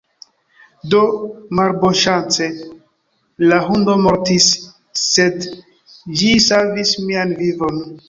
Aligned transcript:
Do 0.93 1.01
malbonŝance, 1.59 2.47
la 3.53 3.61
hundo 3.69 3.97
mortis, 4.09 4.51
sed 5.07 5.49
ĝi 5.55 6.37
savis 6.51 6.99
mian 7.09 7.41
vivon 7.47 7.83